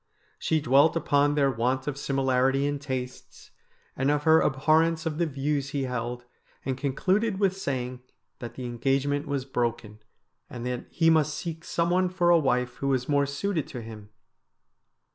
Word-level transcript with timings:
She 0.39 0.59
dwelt 0.59 0.95
upon 0.95 1.35
their 1.35 1.51
want 1.51 1.85
of 1.85 1.95
similarity 1.95 2.65
in 2.65 2.79
tastes, 2.79 3.51
and 3.95 4.09
of 4.09 4.23
her 4.23 4.43
ab 4.43 4.55
horrence 4.65 5.05
of 5.05 5.19
the 5.19 5.27
views 5.27 5.69
he 5.69 5.83
held, 5.83 6.25
and 6.65 6.75
concluded 6.75 7.37
with 7.39 7.53
sayino 7.53 7.99
that 8.39 8.55
the 8.55 8.65
engagement 8.65 9.27
was 9.27 9.45
broken, 9.45 9.99
and 10.49 10.65
that 10.65 10.87
he 10.89 11.11
must 11.11 11.35
seek 11.37 11.63
some 11.63 11.91
one 11.91 12.09
for 12.09 12.31
a 12.31 12.39
wife 12.39 12.77
who 12.77 12.87
was 12.87 13.07
more 13.07 13.27
suited 13.27 13.67
to 13.67 13.81
him. 13.83 14.09